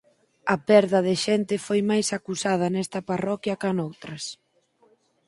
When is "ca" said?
3.61-3.71